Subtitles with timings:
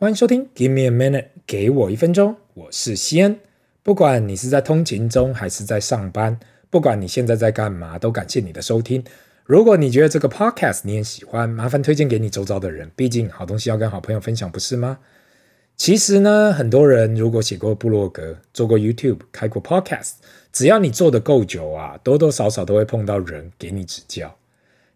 [0.00, 3.40] 欢迎收听，Give me a minute，给我一分钟，我是西恩。
[3.82, 6.38] 不管你是在通勤中还是在上班，
[6.70, 9.02] 不管你现在在干嘛，都感谢你的收听。
[9.42, 12.88] 如果你觉得这个 podcast 你也喜欢，麻烦推荐给你周遭的人。
[12.94, 15.00] 毕竟好东西要跟好朋友分享，不是吗？
[15.76, 20.12] 其实呢，很多人如果写过部落格、做过 YouTube、开过 podcast，
[20.52, 24.36] 只要你做得够久啊，多多少少都会碰到人给你指教。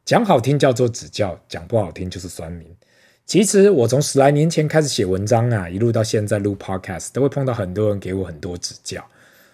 [0.05, 2.69] 讲好听叫做指教，讲不好听就是酸民。
[3.25, 9.02] 其实我从十来年前开始写文章啊，一路到现在录 podcast，都会碰到很多人给我很多指教。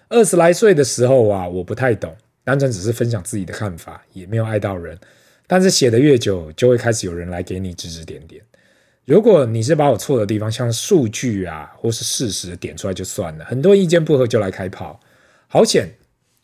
[0.09, 4.97] 二十来岁的时候啊，我不太懂，单纯只是分享自己的看法，也没有爱到人。
[5.47, 8.41] 但是写得越久，就会开始有人来给你指指点点。
[9.05, 14.99] 如果你是把我错的地方，像数据啊或是事实点出来就算了，很多意见不合就来开炮。
[15.47, 15.89] 好险，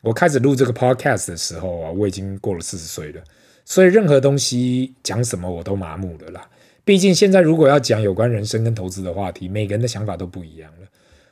[0.01, 3.21] 我开始录这个 podcast 的时候啊，我已经过了四十岁了，
[3.65, 6.47] 所以任何东西讲什么我都麻木了啦。
[6.85, 10.87] 毕竟现在如果要讲有关人生跟投资的话题，每个人的想法都不一样了。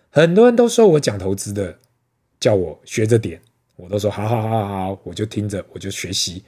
[0.09, 1.77] 很多人都说我讲投资的，
[2.39, 3.39] 叫我学着点，
[3.75, 6.43] 我都说好好好好好，我就听着，我就学习。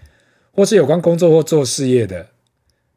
[0.52, 2.26] 或是有关工作或做事业的，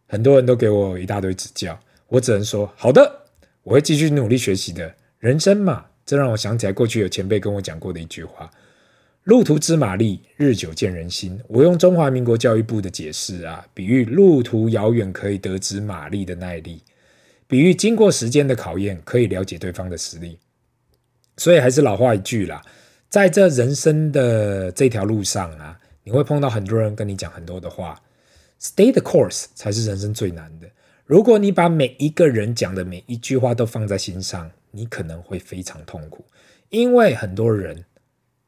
[0.06, 3.20] 很多人都给我一大堆指教，我只能说好的，
[3.62, 4.94] 我会继续努力学习的。
[5.18, 8.50] 人生嘛，这让我想起来过去有前辈跟我讲过的一句话。
[9.28, 11.38] 路途知马力，日久见人心。
[11.48, 16.82] 我用中华民国教育部的解释啊，比喻路途遥远可以得知马力的耐力，
[17.46, 20.38] 比喻经过时间的考验可以了解对方的实力。
[21.36, 22.62] 所以还是老话一句啦，
[23.10, 28.00] 在这人生的这条路上啊，你会碰到很多人跟你讲很多的话
[28.58, 30.66] ，stay the course 才是人生最难的。
[31.04, 36.24] 如果你把每一个人讲的每一句话都放在心上，你可能会非常痛苦，
[36.70, 37.84] 因为很多人。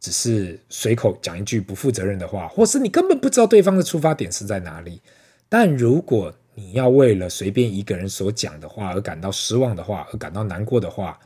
[0.00, 5.00] 只是随口讲一句不负责任的话，或是你根本不知道对方的出发点是在哪里。
[5.48, 11.18] 但如果你要为了随便一个人所讲的话而感到失望的话，而感到难过的话，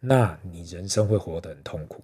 [0.00, 2.02] 那你人生会活得很痛苦。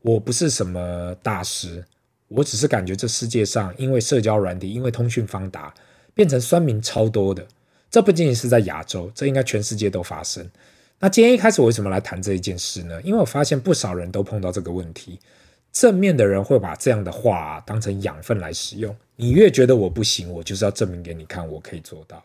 [0.00, 1.84] 我不是什么大师，
[2.28, 5.74] 我只是感觉这世界上因为社交软体，因为通讯发达，
[6.14, 7.46] 变成酸民超多的。
[7.90, 10.48] 这不仅仅是在亚洲，这应该全世界都发生。
[11.00, 13.00] 那今天一开始我为什么来谈这一件事呢？
[13.02, 15.18] 因为我发现不少人都碰到这个问题。
[15.80, 18.96] 正面的人会把这样的话，当成养分来使用。
[19.14, 22.20] 你越觉得我不行，我就是要证明给你看，我可以做到。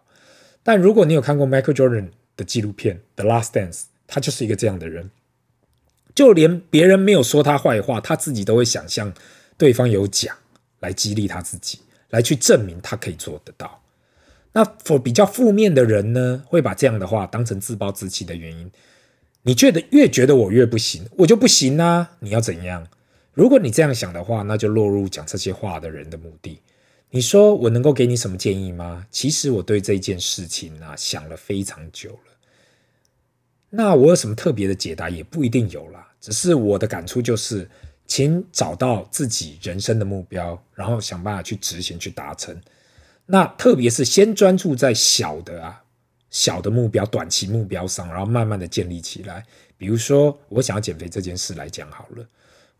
[0.63, 5.11] 但如果你有看过 Michael Jordan 的纪录片《The Last Dance》，他就是一个这样的人。
[6.15, 9.13] 就连别人没有说他坏话，他自己都会想象
[9.55, 10.35] 对方有讲
[10.79, 13.81] 来激励他自己，来去证明他可以做得到。
[14.53, 18.71] 那 for 比较负面的人呢，会把这样的话当成自暴自弃的原因。
[19.43, 22.13] 你觉得越觉得我越不行，我就不行啊！
[22.19, 22.87] 你要怎样？
[23.33, 26.59] 如果你这样想的话，那就落入讲这些话的人的目的。
[27.09, 29.05] 你说我能够给你什么建议吗？
[29.11, 32.37] 其实我对这件事情啊想了非常久了。
[33.69, 36.13] 那我有什么特别的解答也不一定有啦。
[36.21, 37.69] 只是我的感触就是，
[38.05, 42.59] 请找到自己人生的目标，然后想办法去执行、去达成。
[43.25, 45.83] 那特别是先专注在小的啊、
[46.29, 49.45] 小的目标、短期目标上，然后慢慢的建立起来。
[49.77, 52.25] 比如说，我想要减肥这件事来讲好了。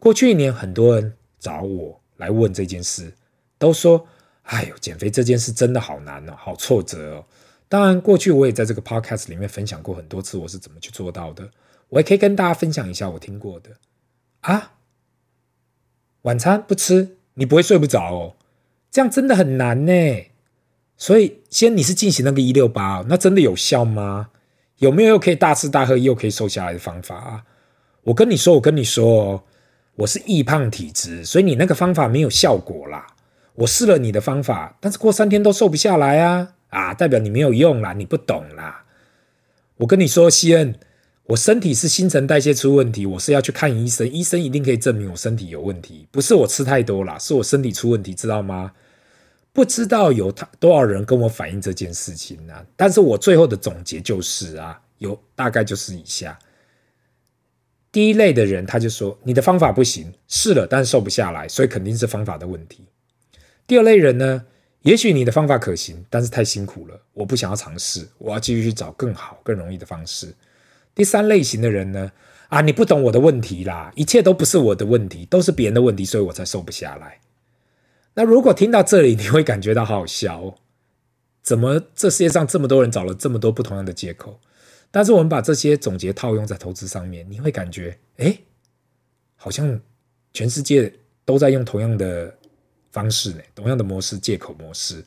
[0.04, 3.14] 过去一年，很多人找我来问这件事，
[3.58, 4.06] 都说
[4.44, 7.26] ：“哎呦，减肥这件事真的好难哦，好挫折哦。”
[7.70, 11.50] 当然，过去我也在这个 podcast 里面分享过很多次我是怎么去做到的。
[11.88, 13.70] 我也可以跟大家分享一下我听过的
[14.42, 14.74] 啊。
[16.24, 18.36] 晚餐不吃，你不会睡不着哦。
[18.92, 19.94] 这样真的很难呢。
[20.98, 24.32] 所以，先你是进行那个一六八，那真的有效吗？
[24.80, 27.46] 有没有又可以大吃大喝又可以瘦下来的方法啊？
[28.04, 29.44] 我跟你说，我跟你说哦。
[29.96, 33.08] 我是易胖体质，所以你那个方法没有效果啦。
[33.56, 36.56] 我试了你的方法，但是过三天都瘦不下来啊！
[36.70, 38.86] 啊，代表你没有用啦，你不懂啦。
[39.78, 40.74] 我跟你说，西恩，
[41.26, 48.72] 我身体是新陈代谢出问题，我是要去看医生，医生一定可以证明我身体有问题，不是我吃太多啦，是我身体出问题，知道吗？
[49.52, 52.66] 不知道有多少人跟我反映这件事情呢？
[52.76, 56.40] 但是我最后的总结就是啊，有大概就是以下。
[57.94, 62.88] 第一类的人，他就说你的方法不行，试了但瘦不下来，所以肯定是方法的问题。
[63.68, 64.46] 第二类人呢，
[64.82, 70.34] 也许你的方法可行，但是太辛苦了，我不想要尝试，我要继续去找更好、更容易的方式。
[70.96, 72.12] 第三类型的人呢，
[72.48, 77.20] 啊，你不懂我的问题啦，一切都不是我的问题，都是别人的问题，所以我才瘦不下来。
[78.16, 80.56] 那如果听到这里，你会感觉到好好笑哦，
[81.44, 84.40] 怎么这世界上这么多人找了这么多不同样的借口？
[84.96, 88.38] 但是我们把这些总结套用在投资上面，你会感觉，哎，
[89.36, 89.82] 好像
[90.34, 90.94] 全世界
[91.26, 92.32] 都在用同样的
[92.92, 95.04] 方式呢，同样的模式，借口模式。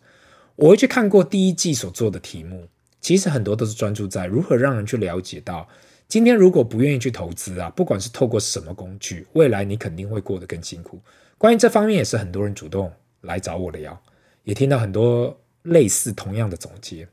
[0.56, 2.66] 我会去看过第一季所做的题目，
[3.00, 5.68] 其实很多都是专注在如何让人去了解到，
[6.08, 11.00] 今天如果不愿意去投资啊，不管是透过什么工具，未来你肯定会过得更辛苦。
[11.38, 14.02] 关于这方面，也是很多人主动来找我聊，
[14.42, 17.06] 也听到很多类似同样的总结。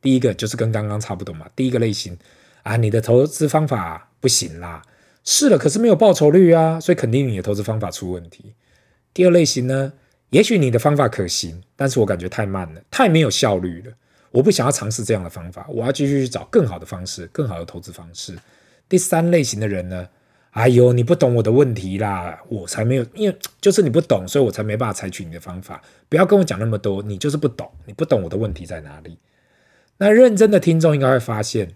[0.00, 2.16] 第一个就是跟刚刚差不多嘛，第一个类型
[2.62, 4.82] 啊，你的投资方法不行啦，
[5.24, 8.54] 试了可是没有报酬率啊，所以肯定你的投资方法出问题。
[9.12, 9.92] 第二类型呢，
[10.30, 13.92] 也许你的方法可行，但是我感觉太慢了，太没有效率了，
[14.30, 18.38] 我不想要尝试这样的方法，我要继续去找更好的方式，更好的投资方式。
[18.88, 20.08] 第三类型的人呢，
[20.50, 25.82] 哎呦，你不懂我的问题啦，我才没有，因为就是你不懂，所以我才没办法采取你的方法。
[26.08, 29.18] 不要跟我讲那么多，你就是不懂，你不懂我的问题在哪里。
[29.98, 31.74] 那认真的听众应该会发现，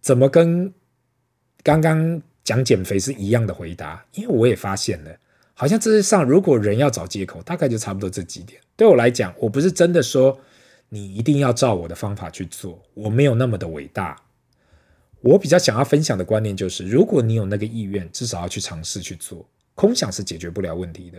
[0.00, 0.72] 怎么跟
[1.62, 4.04] 刚刚讲减肥是一样的回答？
[4.12, 5.10] 因为我也发现了，
[5.54, 8.60] 好像这世上如果人要找借口，大概就差不多这几点。
[8.76, 10.38] 对我来讲，我不是真的说
[10.90, 14.16] 你一定要照我的方法去做，我没有那么的伟大。
[15.22, 19.48] 我比较想要分享的观念就是，如果你有那个意愿，至少要去尝试去做。
[19.74, 21.18] 空想是解决不了问题的。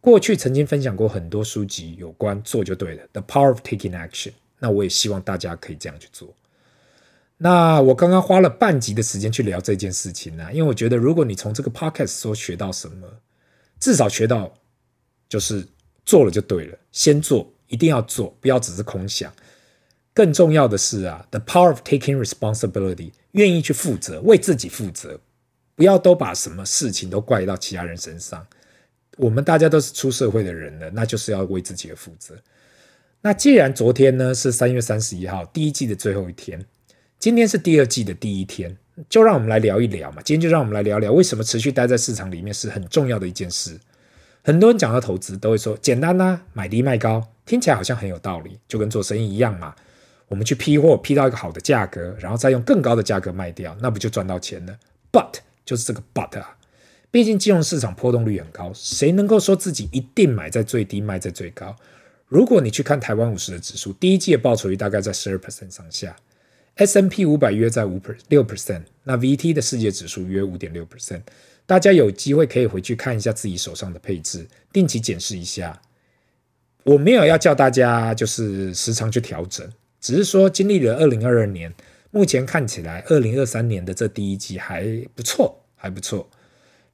[0.00, 4.30] 过去曾经分享过很多书籍，有关做就对了，《The Power of Taking Action》。
[4.64, 6.34] 那我也希望大家可以这样去做。
[7.36, 13.06] 那我刚刚花了半集的时间去聊这件事情呢，因为我觉得如果你从这个 podcast 所学到什么，
[13.78, 14.50] 至少学到
[15.28, 15.68] 就是
[16.06, 19.30] 做了就对了，先做，一定要做，不要只是空想。
[20.14, 25.20] 更重要的是啊，the power of taking responsibility，愿意去负责，为自己负责，
[25.74, 28.46] 不要都把什么事情都怪到其他人身上。
[29.18, 32.34] 我们大家都是出社会的人了，那就是要为自己而负责。
[33.26, 36.62] 那既然昨天呢是三月三十一号，第一季的最后一天，
[37.18, 38.76] 今天是第二季的第一天，
[39.08, 40.20] 就让我们来聊一聊嘛。
[40.22, 43.80] 今天就让我们来聊聊为什么持续待在市场里面是很重要的一件事。
[44.42, 49.74] 很多人讲到投资都会说简单呐，买低卖高，听起来好像很有道理，就跟做生意一样嘛。
[50.28, 54.76] 我们去批货，批到一个好的价格，然后再用更高的价格卖掉，那不就赚到钱了
[55.10, 56.58] ？But 就是这个 but 啊，
[57.10, 61.74] 毕竟金融市场波动率很高，谁能够说自己一定买在最低，卖在最高？
[62.34, 66.16] 如果你去看台湾五十的指数，第一季的报酬率大概在十二 percent 上下
[66.74, 71.20] ，S&P 五百约在五 per 六 percent，那 VT 的世界指数约五点六 percent。
[71.64, 75.80] 大家有机会可以回去看一下自己手上的配置，定期检视一下。
[76.82, 79.70] 我没有要叫大家就是时常去调整，
[80.00, 81.72] 只是说经历了二零二二年，
[82.10, 84.84] 目前看起来二零二三年的这第一季还
[85.14, 86.28] 不错，还不错。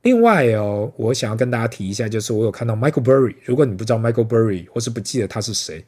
[0.03, 3.37] 另外哦，我想要跟大家提一下，就是我有看到 Michael Burry。
[3.45, 5.85] 如果你不知道 Michael Burry，或是不记得他是谁，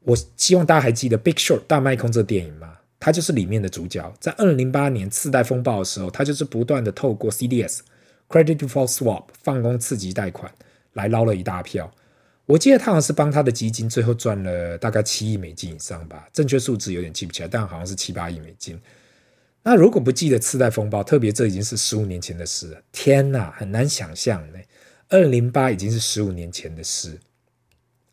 [0.00, 2.78] 我希望大家还记得《Big Short》大卖空这电影吗？
[2.98, 4.14] 他就是里面的主角。
[4.18, 7.80] 在二零零八年次贷风暴的时候，他就是不断的透过 CDS
[8.30, 10.50] Credit Default Swap 放空次级贷款
[10.94, 11.92] 来捞了一大票。
[12.46, 18.80] 我记得他好像是帮他的基金最后赚了大概七亿美金以上吧，正确数字有点记不起来，但好像是七八亿美金。
[19.66, 22.82] 那如果不记得次贷风暴，特别这已经是十五年前的事了。
[22.92, 24.58] 天哪，很难想象呢。
[25.08, 27.18] 二零零八已经是十五年前的事，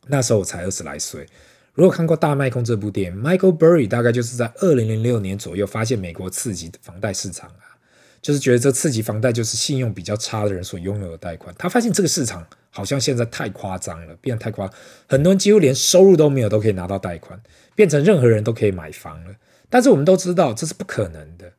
[0.07, 1.27] 那时候我才二十来岁。
[1.74, 7.75] 如果看过《大麦空》这部电影，Michael Burry 大概就是在二零零六年左右发现美国次级房贷市场啊，
[8.21, 11.53] 就是觉得这次级房贷就是信用比较差的人所拥有的贷款。
[11.57, 14.77] 他发现这个市场好像现在太夸张了，变得太夸张，
[15.07, 17.42] 很多人几乎连收入都没有都可以拿到贷款，
[17.74, 19.36] 变成任何人都可以买房了。
[19.72, 21.54] 但是我们都知道这是不可能的，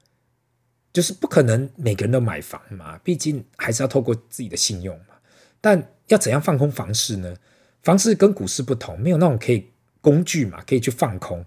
[0.93, 5.15] 就是不可能每个人都买房嘛，毕竟还是要透过自己的信用嘛。
[5.63, 7.35] 但要怎样放空房市呢？
[7.83, 9.67] 房市跟股市不同，没有那种可以
[10.03, 11.43] 工具嘛，可以去放空。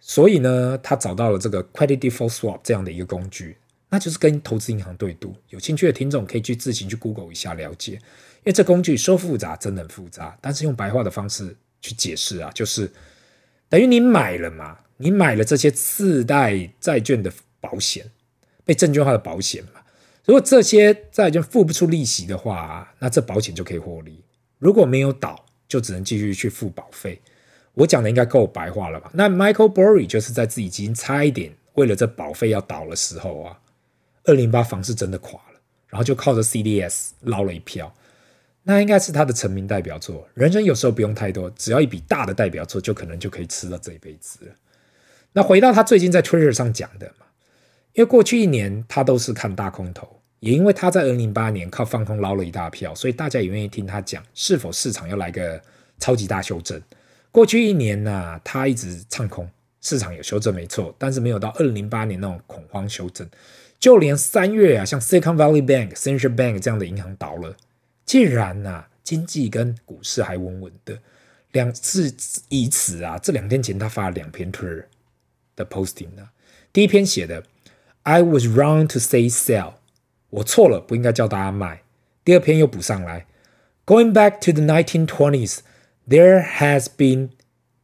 [0.00, 3.56] 所以呢，他找到了这个 Credit Default Swap 这样的一个工具，
[3.88, 5.36] 那就是跟投资银行对赌。
[5.50, 8.00] 有兴趣的听众可以去自行去 Google 一下了解，因
[8.46, 12.90] 为这工具说复杂真的很复杂，但是用白话的方式去解释啊，就是
[13.68, 14.78] 等于你买了嘛。
[15.02, 18.10] 你买了这些次贷债券的保险，
[18.66, 19.80] 被证券化的保险嘛？
[20.26, 24.22] 如果这些债券付不出利息的话，那这保险就可以获利。
[24.58, 27.18] 如果没有倒，就只能继续去付保费。
[27.72, 29.10] 我讲的应该够白话了吧？
[29.14, 33.58] 那 Michael Burry 就是在自己基金差一点为了这保费要倒的时候啊，
[34.24, 37.94] 二零八房市真的垮了，然后就靠着 CDS 捞了一票。
[38.64, 40.28] 那应该是他的成名代表作。
[40.34, 44.52] 人生有时候不用太多，只要一笔大的代表作，就可能就可以吃到这一辈子了。
[45.32, 47.26] 那回到他最近在 Twitter 上讲的嘛，
[47.92, 55.60] 因为过去一年他都是看大空头，也因为他在二零零八年靠放空捞了一大票，所以大家也愿意听他讲是否市场要来个
[55.98, 56.80] 超级大修正。
[57.30, 59.48] 过去一年呢、他一直唱空，
[59.80, 63.28] 市场有修正没错，但是没有到二零零八年那种恐慌修正。
[63.78, 67.56] 就连三月啊，像 Silicon Valley Bank、Central Bank 这样的银行倒了，
[68.04, 70.98] 竟然啊，经济跟股市还稳稳的。
[71.52, 72.14] 两次
[72.48, 74.84] 以此啊，这两天前他发了两篇 Twitter。
[75.59, 76.29] 的 posting 呢。
[76.71, 77.43] 第一篇写的
[78.03, 79.73] I was wrong to say sell，
[80.29, 81.81] 我错了，不应该叫大家买。
[82.23, 83.25] 第二篇又补上来，
[83.85, 87.29] Going back to the 1920s，there has been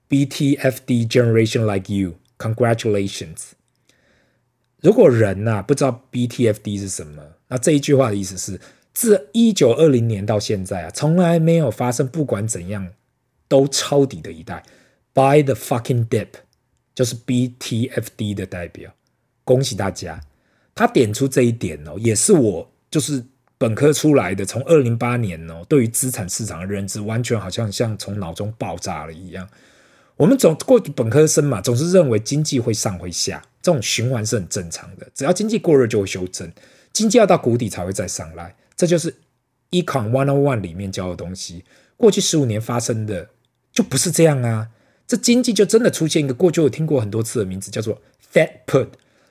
[0.10, 3.52] BTFD generation like you，congratulations。
[4.82, 8.60] 如果人呐、啊、不知道 BTFD 是什么，那这一句话的意思是，
[8.94, 12.90] 自一九二零年到现在啊，从来没有发生不管怎样
[13.48, 14.64] 都抄底的一代，
[15.14, 16.30] Buy the fucking dip，
[16.97, 18.91] 就是 BTFD 的代表。
[19.45, 20.21] 恭喜大家，
[20.75, 23.25] 他点出这一点哦，也是我就是
[23.57, 29.49] 本科出来的，从二零零八年哦，对于资产市场的认知完全好像像从脑中爆炸了一样。
[30.17, 33.41] 我们总过本科生嘛，总是认为经济会上会下。
[33.63, 36.51] 这种循环是很正常的，只要经济过热就会修正，
[36.93, 39.13] 经济要到谷底才会再上来，这就是
[39.73, 41.65] Econ One On One 里面教的东西。
[41.97, 43.29] 过去十五年发生的
[43.73, 44.69] 就不是这样啊，
[45.07, 48.01] 这经济就真的出现一个过去我听过很多次的名字，叫做
[48.33, 48.89] Fed Put，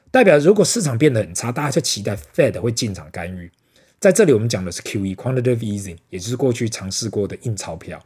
[0.10, 3.52] 代表如果市场变得很差，大家就期待 Fed 会进场干预。
[4.00, 8.04] 在这里我们讲的是 QE（Quantitative Easing），也就是过去尝试过的印钞票。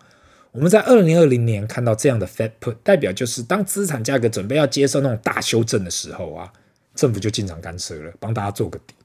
[0.52, 6.52] 我们在二零二零年看到这样的 Fed Put，代表就是当资产价格准备要接受那种大修正的时候啊，
[6.96, 8.96] 政府就进场干涉了，帮大家做个底，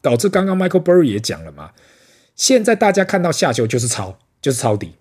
[0.00, 1.72] 导致刚刚 Michael Burry 也讲了嘛，
[2.36, 4.94] 现在大家看到下修就是抄，就是抄底，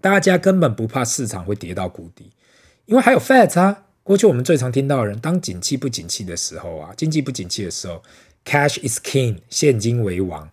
[0.00, 2.30] 大家根本不怕市场会跌到谷底，
[2.86, 3.84] 因为还有 Fed 啊。
[4.02, 8.02] 过去我们最常听到的人，当景气不景气的时候啊，经济不景气的时候
[8.44, 10.50] ，Cash is king，现金为王，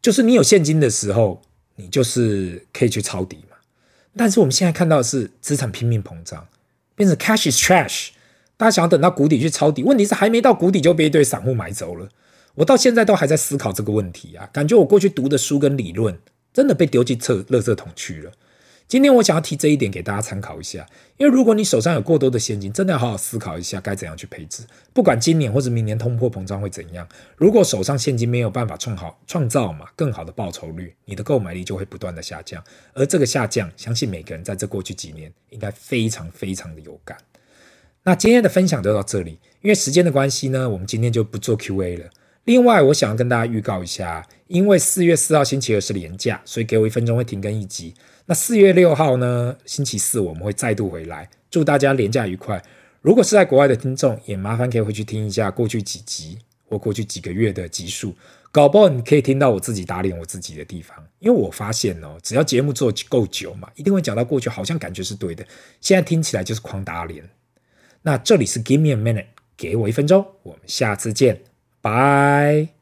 [0.00, 1.42] 就是你有现金的时候。
[1.78, 3.56] 你就是可以去抄底嘛，
[4.16, 6.48] 但是我们现在看到的是资产拼命膨胀，
[6.94, 8.08] 变成 cash is trash，
[8.56, 12.08] 大家想要等到谷底去抄底，问题是还没到谷底就被一堆散户买走了。
[12.54, 16.18] 我到现在都还在思考这个问题啊，感觉我过去读的书跟理论
[16.56, 18.32] 真的被丢进厕垃圾桶去了。
[18.88, 20.86] 今天我想要提这一点给大家参考一下，
[21.18, 24.62] 因为如果你手上有过多的现金，真的要好好思考一下该怎样去配置。
[24.94, 32.64] 不管今年或者明年通货膨胀会怎样，如果手上现金没有办法创好创造嘛更好的报酬率，你的购买力就会不断的下降。
[32.94, 37.18] 而这个下降，相信每个人在这过去几年应该非常非常的有感。
[38.04, 42.08] 那今天的分享就到这里，因为时间的关系呢，我们今天就不做 Q&A 了。
[42.46, 47.92] 另外，我想要跟大家预告一下，因为四月四号星期二是连假，所以给我一分钟会停更一集。
[48.26, 51.28] 那四月六号呢，星期四我们会再度回来。
[51.50, 52.62] 祝大家连假愉快。
[53.00, 56.38] 如果是在国外的听众，也麻烦可以回去听一下过去几集
[56.68, 58.14] 或过去几个月的集数，
[58.52, 60.96] 搞不好你可以听到我自己打脸我自己的地方。
[61.18, 65.44] 因为我发现哦，只要节目做够久嘛，一定会讲到过去好像感觉是对的，
[65.80, 67.28] 现在听起来就是狂打脸。
[68.02, 69.26] 那这里是 Give me a minute，
[69.56, 71.40] 给我一分钟，我们下次见。
[71.86, 72.75] Bye.